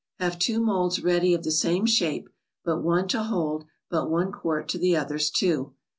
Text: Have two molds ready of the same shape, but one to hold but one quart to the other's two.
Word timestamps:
Have 0.17 0.39
two 0.39 0.59
molds 0.59 1.03
ready 1.03 1.31
of 1.35 1.43
the 1.43 1.51
same 1.51 1.85
shape, 1.85 2.27
but 2.65 2.81
one 2.81 3.07
to 3.09 3.21
hold 3.21 3.65
but 3.87 4.09
one 4.09 4.31
quart 4.31 4.67
to 4.69 4.79
the 4.79 4.97
other's 4.97 5.29
two. 5.29 5.75